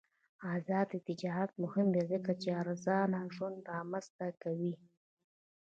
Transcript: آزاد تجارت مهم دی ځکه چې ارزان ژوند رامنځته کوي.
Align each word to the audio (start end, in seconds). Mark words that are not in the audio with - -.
آزاد 0.53 0.89
تجارت 1.07 1.51
مهم 1.63 1.87
دی 1.95 2.03
ځکه 2.11 2.31
چې 2.41 2.49
ارزان 2.61 3.11
ژوند 3.35 3.57
رامنځته 3.73 4.25
کوي. 4.41 4.73